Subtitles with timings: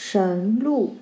[0.00, 0.94] 神鹿。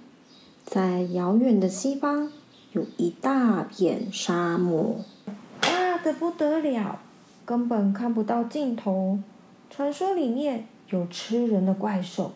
[0.64, 2.32] 在遥远的西方，
[2.72, 5.04] 有一大片沙漠，
[5.60, 6.98] 大得不得了，
[7.44, 9.18] 根本看不到尽头。
[9.68, 12.32] 传说里面有吃人的怪兽，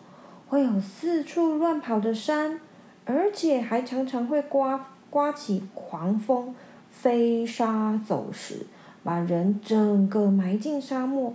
[0.47, 2.61] 会有四处乱跑的山，
[3.05, 6.53] 而且还常常会刮刮起狂风，
[6.91, 8.67] 飞沙走石，
[9.03, 11.33] 把人整个埋进沙漠，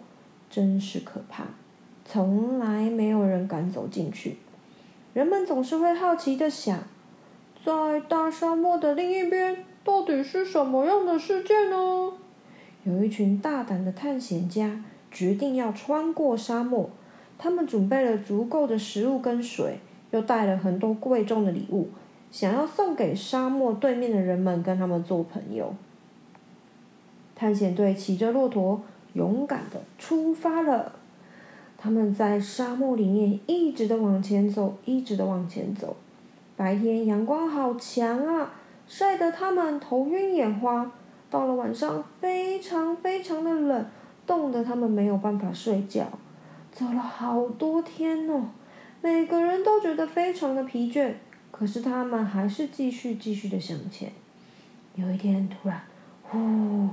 [0.48, 1.46] 真是可怕。
[2.04, 4.38] 从来没有人敢走进去，
[5.16, 6.78] 人们总是会好奇的想，
[7.64, 12.12] 在大沙漠的另一边，到底是什么样的世界呢？
[12.84, 16.90] 有一群大胆的探险家决定要穿过沙漠，
[17.38, 19.78] 他们准备了足够的食物跟水，
[20.10, 21.88] 又带了很多贵重的礼物，
[22.30, 25.74] 想要送给沙漠对面的人们，跟他们做朋友。
[27.34, 28.82] 探险队骑着骆驼，
[29.14, 30.92] 勇敢的出发了。
[31.78, 35.96] 他们在沙漠里面一直的往前走，一直的往前走。
[36.56, 38.50] 白天阳光好强啊，
[38.88, 40.90] 晒得他们头晕眼花。
[41.28, 43.86] 到了晚上，非常非常的冷，
[44.26, 46.06] 冻得他们没有办法睡觉。
[46.72, 48.46] 走了好多天哦，
[49.02, 51.12] 每个人都觉得非常的疲倦，
[51.50, 54.12] 可是他们还是继续继续的向前。
[54.94, 55.82] 有一天，突然，
[56.22, 56.88] 呼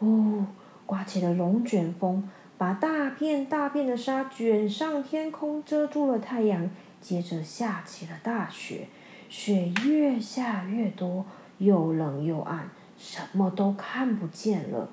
[0.00, 0.42] 呼，
[0.86, 2.28] 刮起了龙卷风。
[2.56, 6.70] 把大片大片的沙卷上天空，遮住了太阳。
[7.00, 8.88] 接着下起了大雪，
[9.28, 11.26] 雪越下越多，
[11.58, 14.88] 又冷又暗，什么都看不见了。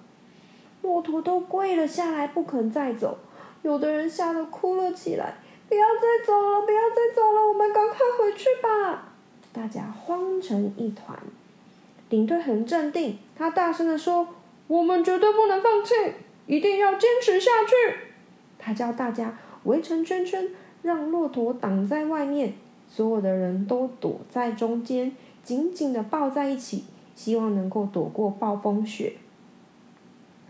[0.82, 3.17] 骆驼都跪了下来，不肯再走。
[3.61, 5.36] 有的人吓得哭了起来
[5.70, 9.14] ：“不要再走了，不要再走了，我们赶快回去吧！”
[9.54, 11.17] 大家慌成一团。
[12.10, 14.27] 领队很镇定，他大声地说
[14.67, 15.94] ：“我们绝对不能放弃。”
[16.52, 17.98] 一定要坚持下去！
[18.60, 20.50] 他叫大家围成圈圈，
[20.82, 22.56] 让骆驼挡在外面，
[22.89, 26.84] 所有的人都躲在中间，紧紧地抱在一起，
[27.16, 29.14] 希望能够躲过暴风雪。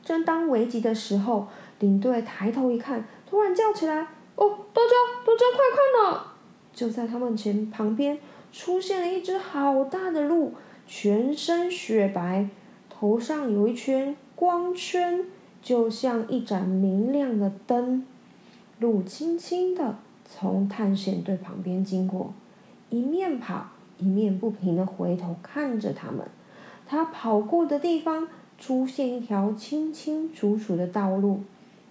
[0.03, 1.47] 正当危急的时候，
[1.77, 6.23] 领队抬头一看，突然叫起来：“哦，大家，大家快看呐！”
[6.73, 8.17] 就在他们前旁边
[8.51, 10.55] 出现了一只好大的鹿，
[10.87, 12.49] 全身雪白，
[12.89, 15.25] 头上有一圈光圈。
[15.61, 18.03] 就像一盏明亮的灯，
[18.79, 19.95] 鹿轻轻地
[20.25, 22.33] 从探险队旁边经过，
[22.89, 23.67] 一面跑
[23.99, 26.25] 一面不停地回头看着他们。
[26.87, 28.27] 他跑过的地方
[28.57, 31.41] 出现一条清清楚楚的道路，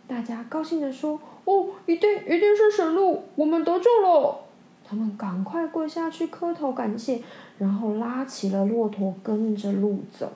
[0.09, 4.41] 大家高兴地说：“哦，一定一定是神鹿，我们得救了！”
[4.85, 7.23] 他们赶快跪下去磕头感谢，
[7.59, 10.33] 然后拉起了骆驼，跟着鹿走。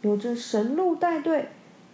[0.00, 1.48] 有着神鹿带队。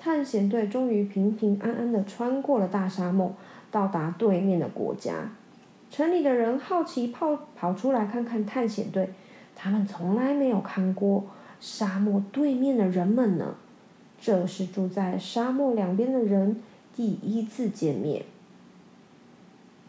[0.04, 3.34] 探险队终于平平安安的穿过了大沙漠，
[3.70, 5.30] 到达对面的国家。
[5.90, 9.08] 城里的人好奇跑跑出来看看探险队，
[9.56, 11.24] 他们从来没有看过
[11.58, 13.54] 沙漠对面的人们呢。
[14.20, 16.60] 这是住在沙漠两边的人
[16.94, 18.26] 第一次见面。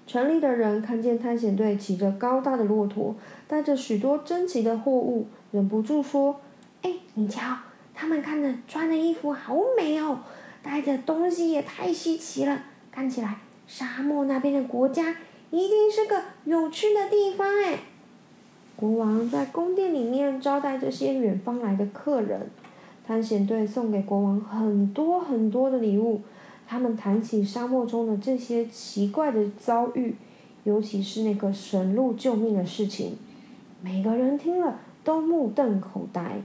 [0.07, 3.13] 城里的人看见探险队骑着高大的骆驼，
[3.49, 6.39] 带着许多珍奇的货物，忍不住说
[6.83, 7.57] ：“哎，你瞧。”
[7.95, 10.19] 他们看着穿的衣服好美哦，
[10.61, 12.63] 带的东西也太稀奇了。
[12.91, 15.15] 看起来沙漠那边的国家
[15.49, 17.79] 一定是个有趣的地方哎。
[18.75, 22.49] 国王在宫殿里面招待这些远方来的客人，
[23.07, 26.21] 探险队送给国王很多很多的礼物。
[26.67, 30.15] 他们谈起沙漠中的这些奇怪的遭遇，
[30.63, 33.17] 尤其是那个神鹿救命的事情，
[33.81, 36.41] 每个人听了都目瞪口呆。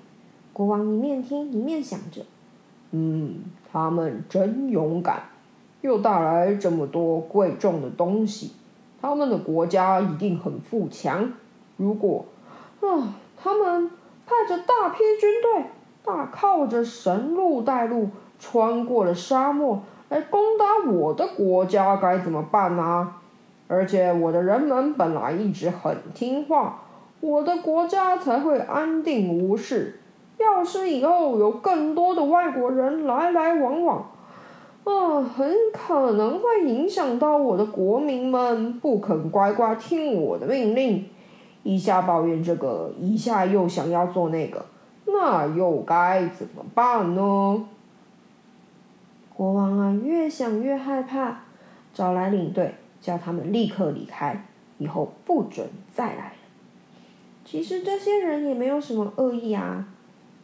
[0.60, 2.20] 国王一面听一面想着
[2.92, 5.22] ：“嗯，他们真勇敢，
[5.80, 8.52] 又带来这么多贵重的东西。
[9.00, 11.32] 他们的国家一定很富强。
[11.78, 12.26] 如果
[12.82, 13.90] 啊，他们
[14.26, 15.64] 派着大批军队，
[16.04, 19.80] 大靠着神鹿带路，穿过了沙漠
[20.10, 23.14] 来攻打我的国家，该怎么办呢？
[23.66, 26.82] 而且我的人们本来一直很听话，
[27.20, 29.96] 我的国家才会安定无事。”
[30.40, 34.10] 要是以后有更多的外国人来来往往，
[34.84, 41.06] 啊，很可能会影响到我的国民们不肯乖乖听我的命令，
[41.62, 44.64] 一下抱怨这个，一下又想要做那个，
[45.06, 47.66] 那又该怎么办呢？
[49.34, 51.42] 国王啊，越想越害怕，
[51.92, 54.44] 找来领队，叫他们立刻离开，
[54.78, 56.32] 以后不准再来。
[57.44, 59.86] 其实这些人也没有什么恶意啊，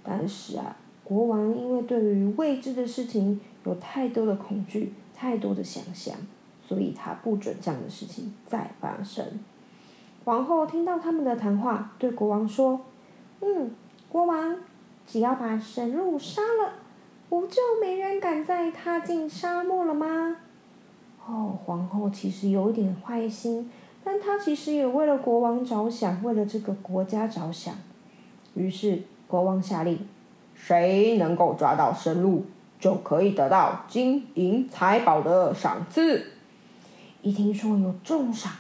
[0.07, 6.15] 但是啊，国王因为对于未知的事情有太多的恐惧，太多的想象，
[6.67, 9.25] 所以他不准这样的事情再发生。
[10.25, 12.81] 皇后听到他们的谈话，对国王说
[13.41, 13.71] ：“嗯，
[14.09, 14.57] 国王，
[15.07, 16.73] 只要把神鹿杀了，
[17.29, 20.37] 不就没人敢再踏进沙漠了吗？”
[21.27, 23.71] 哦，皇后其实有一点坏心，
[24.03, 27.75] 但她其实也为了国王着想，为了这个国家着想。
[28.55, 29.99] 于是国王下令：
[30.55, 32.45] 谁能够抓到神鹿，
[32.79, 36.27] 就可以得到金银财宝的赏赐。
[37.23, 38.53] 一听说有重赏。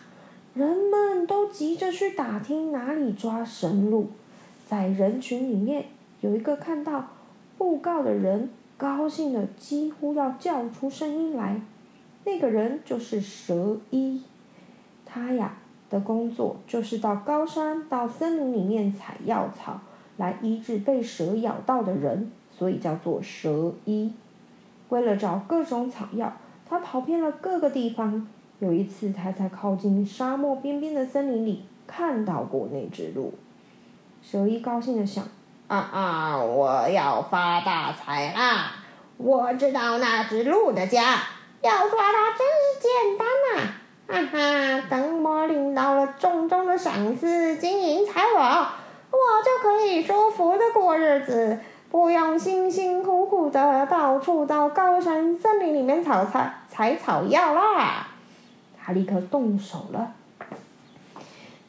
[0.54, 4.10] 人们都急着去打听哪里抓神鹿，
[4.66, 5.84] 在人群里面
[6.22, 7.08] 有一个看到
[7.58, 8.48] 布告的人，
[8.78, 11.60] 高兴的几乎要叫出声音来。
[12.24, 14.22] 那个人就是蛇医，
[15.04, 15.58] 他呀
[15.90, 19.78] 的工作就是到高山、到森林里面采药草
[20.16, 24.12] 来医治被蛇咬到的人，所以叫做蛇医。
[24.88, 26.32] 为了找各种草药，
[26.68, 28.26] 他跑遍了各个地方。
[28.58, 33.34] 有一次，他在靠近沙漠边边的森林里看到过那只鹿。
[34.22, 35.22] 蛇医高兴地想
[35.68, 38.72] ：“啊啊，我要发大财啦！
[39.18, 41.18] 我知道那只鹿的家，
[41.60, 43.72] 要抓它真是简单呐、
[44.08, 48.72] 哈、哈，等我领到了重重的赏赐、金银财宝，
[49.16, 51.58] 我就可以舒服的过日子，
[51.90, 58.08] 不用辛辛苦苦的到处到高山森林里面采采采草药啦！”
[58.78, 60.12] 他立刻动手了。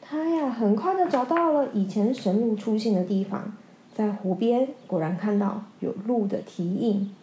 [0.00, 3.52] 他呀，很快的找到了以前神鹿出现的地方，
[3.94, 7.14] 在湖边果然看到有鹿的蹄印。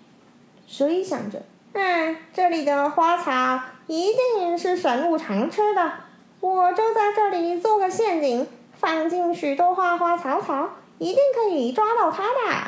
[0.68, 1.42] 蛇医想着，
[1.74, 5.92] 嗯，这里的花草一定是神鹿常吃的，
[6.40, 8.46] 我就在这里做个陷阱，
[8.86, 12.68] 放进许多花花草草，一定可以抓到它的。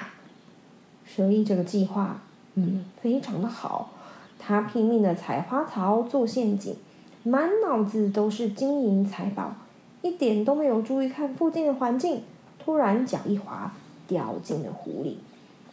[1.05, 2.19] 蛇医这个计划，
[2.55, 3.91] 嗯，非常的好。
[4.39, 6.75] 他拼命的采花草做陷阱。
[7.21, 9.53] 满脑子都是金银财宝，
[10.01, 12.23] 一点都没有注意看附近的环境。
[12.57, 13.71] 突然脚一滑，
[14.07, 15.19] 掉进了湖里。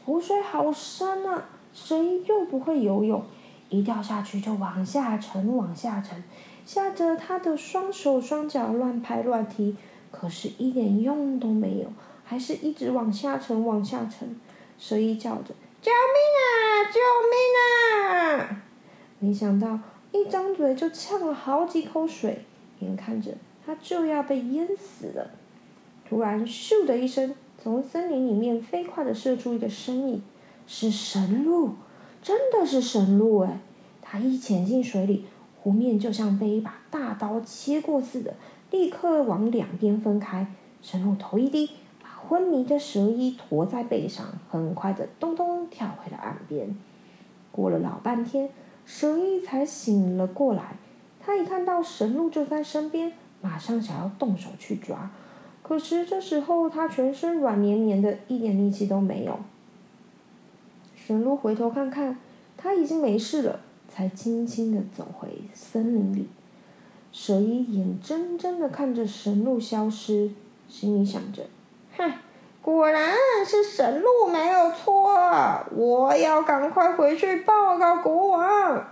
[0.04, 3.22] 湖水好深啊，蛇又不会游泳，
[3.70, 6.22] 一掉下去就往下沉，往下沉，
[6.66, 9.76] 吓得他的双手双脚乱拍乱踢，
[10.14, 11.86] 可是一点用都没有，
[12.24, 14.34] 还是一直往下沉，往下沉。
[14.78, 16.54] 蛇医叫着：“救命啊！
[16.92, 17.00] 救
[17.30, 18.62] 命啊！”
[19.18, 19.78] 没想到。
[20.16, 22.44] 一张嘴就呛了好几口水，
[22.78, 23.32] 眼看着
[23.66, 25.28] 他就要被淹死了。
[26.08, 30.22] 突然，咻的一声，从森林里面飞快地射出一个身影，
[30.68, 31.70] 是神鹿，
[32.22, 33.58] 真的是神鹿哎！
[34.00, 35.24] 他一潜进水里，
[35.60, 38.32] 湖面就像被一把大刀切过似的，
[38.74, 40.48] 立刻往两边分开。
[40.82, 41.70] 神鹿头一低，
[42.02, 46.76] 把昏迷的蛇衣驮在背上，很快的咚咚跳回了岸边。
[47.52, 48.50] 过了老半天。
[48.84, 50.76] 蛇医才醒了过来，
[51.18, 55.10] 他一看到神鹿就在身边，马上想要动手去抓，
[55.62, 59.38] 可是这时候他全身软绵绵的，一点力气都没有。
[60.96, 62.18] 神鹿回头看看，
[62.58, 66.28] 他已经没事了，才轻轻的走回森林里。
[67.16, 70.32] 蛇医眼睁睁的看着神鹿消失，
[70.68, 71.44] 心里想着：
[71.96, 72.12] 哼，
[72.60, 73.14] 果然
[73.46, 75.14] 是神鹿没有错，
[75.76, 78.84] 我要赶快回去报告国王。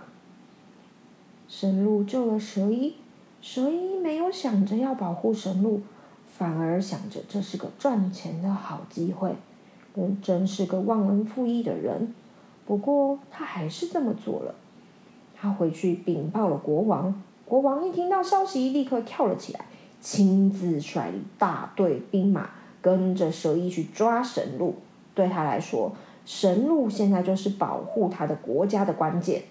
[1.49, 2.95] 神鹿救了蛇医，
[3.41, 5.81] 蛇医没有想着要保护神鹿，
[6.25, 9.35] 反而想着这是个赚钱的好机会，
[9.95, 12.15] 人真是个忘恩负义的人。
[12.65, 14.55] 不过他还是这么做了，
[15.35, 17.21] 他回去禀报了国王。
[17.53, 19.63] 国王一听到消息，立刻跳了起来，
[20.01, 22.49] 亲自率领大队兵马。
[22.81, 24.73] 跟着蛇医去抓神鹿，
[25.13, 25.91] 对他来说，
[26.25, 29.43] 神鹿现在就是保护他的国家的关键。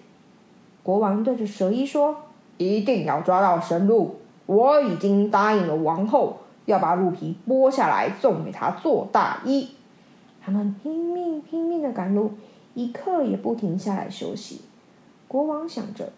[0.83, 2.17] 国王对着蛇医说
[2.59, 4.17] ：“一定要抓到神鹿，
[4.47, 9.69] 我已经答应了王后，要把鹿皮剥下来送给他做大衣。”
[10.43, 12.33] 他们拼命拼命的赶路，
[12.73, 14.59] 一刻也不停下来休息。
[15.29, 16.11] 国王想着，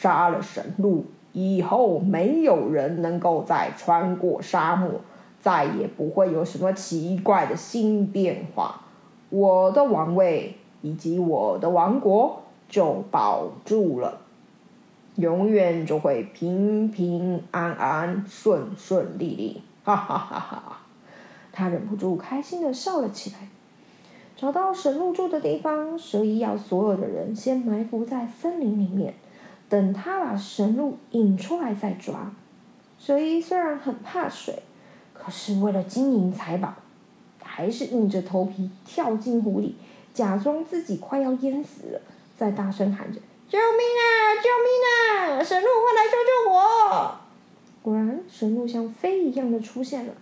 [0.00, 5.00] 杀了神鹿以后，没有人能够再穿过沙漠。
[5.40, 8.82] 再也不会有什么奇怪的新变化，
[9.30, 14.18] 我的王位以及我的王国就保住了，
[15.14, 19.62] 永远就会平平安安、顺顺利利。
[19.84, 20.80] 哈哈哈哈！
[21.52, 23.48] 他忍不住开心的笑了起来。
[24.36, 29.14] 找到神鹿住的地方，蛇医要所有的人先埋伏在森林里面，
[29.68, 32.32] 等他把神鹿引出来再抓。
[32.98, 34.62] 蛇医虽然很怕水，
[35.12, 36.74] 可是为了金银财宝，
[37.42, 39.76] 还是硬着头皮跳进湖里，
[40.14, 42.00] 假装自己快要淹死了，
[42.36, 44.34] 再大声喊着：“救命啊！
[44.36, 45.44] 救命啊！
[45.44, 47.18] 神鹿，快来救救我！”
[47.82, 50.12] 果然，神鹿像飞一样的出现了，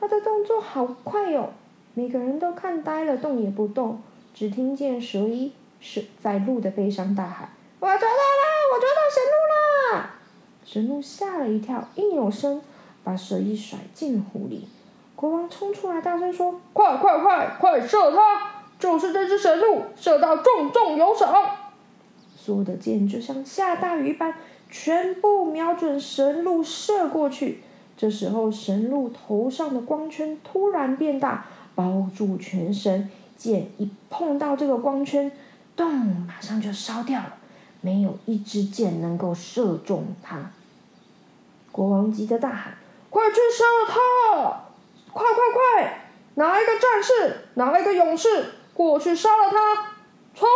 [0.00, 1.50] 它的动作好快哟、哦，
[1.94, 4.00] 每个人都看呆了，动也不动。
[4.34, 8.43] 只听见蛇医是在鹿的背上大喊：“我抓到了！
[8.74, 10.10] 我抓到神鹿了！”
[10.66, 12.60] 神鹿吓了一跳，一扭身，
[13.04, 14.66] 把蛇一甩进了湖里。
[15.14, 18.50] 国王冲出来，大声说：“快快快，快射他！
[18.78, 21.32] 就是这只神鹿，射到重重有赏！”
[22.36, 24.34] 所有的箭就像下大雨般，
[24.68, 27.62] 全部瞄准神鹿射过去。
[27.96, 33.08] 这时候，神鹿头上的光圈突然变大，包住全身。
[33.36, 35.30] 箭一碰到这个光圈，
[35.76, 35.90] 咚，
[36.26, 37.36] 马上就烧掉了。
[37.84, 40.50] 没有一支箭能够射中他。
[41.70, 42.78] 国王急得大喊
[43.10, 44.62] ：“快去射他！
[45.12, 46.08] 快快快！
[46.36, 49.92] 哪一个战士，哪一个勇士，过去杀了他！
[50.34, 50.48] 冲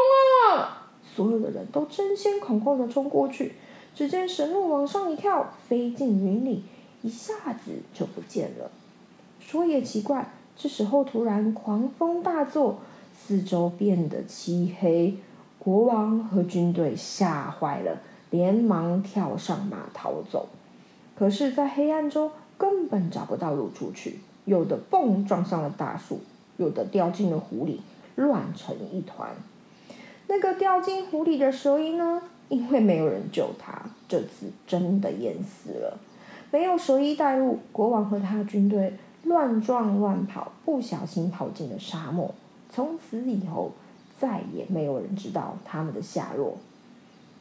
[0.56, 3.56] 啊！”所有的人都争先恐后的冲过去。
[3.94, 6.64] 只见神鹿往上一跳，飞进云里，
[7.02, 8.70] 一下子就不见了。
[9.38, 12.78] 说也奇怪，这时候突然狂风大作，
[13.14, 15.18] 四周变得漆黑。
[15.59, 17.99] 国王和军队吓坏了，
[18.31, 20.49] 连忙跳上马逃走。
[21.17, 26.21] 可是，在黑暗中根本找不到路出去，有的蹦撞上了大树，
[26.57, 27.81] 有的掉进了湖里，
[28.15, 29.31] 乱成一团。
[30.29, 32.23] 那个掉进湖里的蛇医呢？
[32.49, 35.99] 因为没有人救他，这次真的淹死了。
[36.50, 42.35] 没有蛇衣带路，国王和他的军队乱撞乱跑，不小心跑进了沙漠。
[42.71, 43.73] 从此以后，
[44.18, 46.58] 再也没有人知道他们的下落。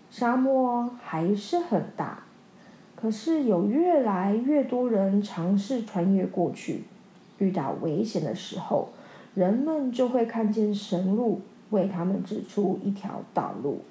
[0.10, 2.20] 沙漠还是很大，
[2.96, 6.84] 可是有越来越多人尝试穿越过去。
[7.40, 8.90] 遇到危险的时候，
[9.36, 11.42] 人们就会看见神鹿
[11.72, 13.82] 为他们指出一条道路。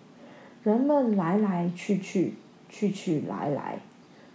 [0.63, 2.35] 人们来来去去，
[2.69, 3.79] 去去来来，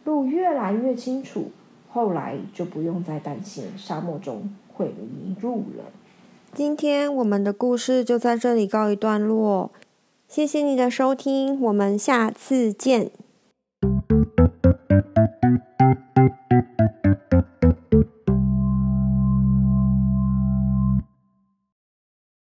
[0.05, 1.51] 路越来越清楚。
[1.89, 5.83] 后来就不用再担心沙漠中会迷路了。
[6.53, 9.71] 今天我们的故事就在这里告一段落，
[10.27, 13.09] 谢谢你的收听，我们下次见。